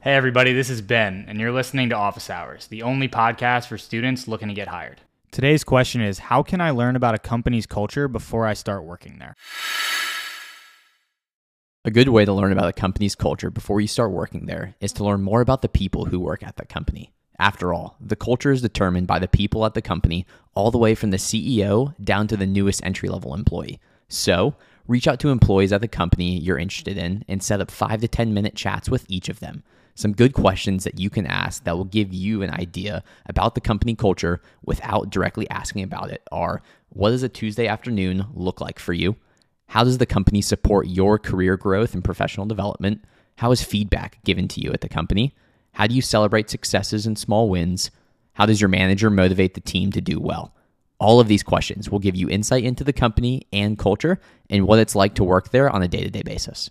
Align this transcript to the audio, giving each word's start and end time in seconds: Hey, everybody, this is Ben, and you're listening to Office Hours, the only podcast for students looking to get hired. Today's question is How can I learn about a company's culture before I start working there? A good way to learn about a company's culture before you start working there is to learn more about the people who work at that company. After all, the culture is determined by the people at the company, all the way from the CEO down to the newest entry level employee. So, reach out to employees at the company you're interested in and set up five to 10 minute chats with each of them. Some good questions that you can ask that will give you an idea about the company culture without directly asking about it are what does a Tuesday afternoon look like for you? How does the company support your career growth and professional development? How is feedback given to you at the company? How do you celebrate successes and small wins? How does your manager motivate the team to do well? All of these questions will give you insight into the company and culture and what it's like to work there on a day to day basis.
Hey, 0.00 0.14
everybody, 0.14 0.52
this 0.52 0.70
is 0.70 0.80
Ben, 0.80 1.24
and 1.26 1.40
you're 1.40 1.50
listening 1.50 1.88
to 1.88 1.96
Office 1.96 2.30
Hours, 2.30 2.68
the 2.68 2.84
only 2.84 3.08
podcast 3.08 3.66
for 3.66 3.76
students 3.76 4.28
looking 4.28 4.46
to 4.46 4.54
get 4.54 4.68
hired. 4.68 5.00
Today's 5.32 5.64
question 5.64 6.00
is 6.00 6.20
How 6.20 6.44
can 6.44 6.60
I 6.60 6.70
learn 6.70 6.94
about 6.94 7.16
a 7.16 7.18
company's 7.18 7.66
culture 7.66 8.06
before 8.06 8.46
I 8.46 8.54
start 8.54 8.84
working 8.84 9.18
there? 9.18 9.34
A 11.84 11.90
good 11.90 12.10
way 12.10 12.24
to 12.24 12.32
learn 12.32 12.52
about 12.52 12.68
a 12.68 12.72
company's 12.72 13.16
culture 13.16 13.50
before 13.50 13.80
you 13.80 13.88
start 13.88 14.12
working 14.12 14.46
there 14.46 14.76
is 14.80 14.92
to 14.92 15.04
learn 15.04 15.22
more 15.22 15.40
about 15.40 15.62
the 15.62 15.68
people 15.68 16.04
who 16.04 16.20
work 16.20 16.44
at 16.44 16.54
that 16.58 16.68
company. 16.68 17.12
After 17.40 17.74
all, 17.74 17.96
the 18.00 18.14
culture 18.14 18.52
is 18.52 18.62
determined 18.62 19.08
by 19.08 19.18
the 19.18 19.26
people 19.26 19.66
at 19.66 19.74
the 19.74 19.82
company, 19.82 20.26
all 20.54 20.70
the 20.70 20.78
way 20.78 20.94
from 20.94 21.10
the 21.10 21.16
CEO 21.16 21.92
down 22.02 22.28
to 22.28 22.36
the 22.36 22.46
newest 22.46 22.84
entry 22.84 23.08
level 23.08 23.34
employee. 23.34 23.80
So, 24.08 24.54
reach 24.86 25.06
out 25.06 25.20
to 25.20 25.28
employees 25.28 25.72
at 25.72 25.80
the 25.80 25.88
company 25.88 26.38
you're 26.38 26.58
interested 26.58 26.96
in 26.96 27.24
and 27.28 27.42
set 27.42 27.60
up 27.60 27.70
five 27.70 28.00
to 28.00 28.08
10 28.08 28.32
minute 28.32 28.54
chats 28.54 28.88
with 28.88 29.04
each 29.08 29.28
of 29.28 29.40
them. 29.40 29.62
Some 29.94 30.12
good 30.12 30.32
questions 30.32 30.84
that 30.84 30.98
you 30.98 31.10
can 31.10 31.26
ask 31.26 31.64
that 31.64 31.76
will 31.76 31.84
give 31.84 32.14
you 32.14 32.42
an 32.42 32.50
idea 32.50 33.02
about 33.26 33.54
the 33.54 33.60
company 33.60 33.94
culture 33.94 34.40
without 34.64 35.10
directly 35.10 35.50
asking 35.50 35.82
about 35.82 36.10
it 36.10 36.22
are 36.30 36.62
what 36.90 37.10
does 37.10 37.22
a 37.22 37.28
Tuesday 37.28 37.66
afternoon 37.66 38.24
look 38.32 38.60
like 38.60 38.78
for 38.78 38.92
you? 38.92 39.16
How 39.66 39.84
does 39.84 39.98
the 39.98 40.06
company 40.06 40.40
support 40.40 40.86
your 40.86 41.18
career 41.18 41.56
growth 41.56 41.94
and 41.94 42.02
professional 42.02 42.46
development? 42.46 43.04
How 43.36 43.50
is 43.50 43.62
feedback 43.62 44.22
given 44.24 44.48
to 44.48 44.60
you 44.60 44.72
at 44.72 44.80
the 44.80 44.88
company? 44.88 45.34
How 45.72 45.86
do 45.86 45.94
you 45.94 46.00
celebrate 46.00 46.48
successes 46.48 47.06
and 47.06 47.18
small 47.18 47.50
wins? 47.50 47.90
How 48.32 48.46
does 48.46 48.60
your 48.60 48.68
manager 48.68 49.10
motivate 49.10 49.54
the 49.54 49.60
team 49.60 49.92
to 49.92 50.00
do 50.00 50.18
well? 50.18 50.54
All 51.00 51.20
of 51.20 51.28
these 51.28 51.42
questions 51.42 51.90
will 51.90 52.00
give 52.00 52.16
you 52.16 52.28
insight 52.28 52.64
into 52.64 52.84
the 52.84 52.92
company 52.92 53.46
and 53.52 53.78
culture 53.78 54.20
and 54.50 54.66
what 54.66 54.78
it's 54.78 54.94
like 54.94 55.14
to 55.14 55.24
work 55.24 55.50
there 55.50 55.70
on 55.70 55.82
a 55.82 55.88
day 55.88 56.02
to 56.02 56.10
day 56.10 56.22
basis. 56.22 56.70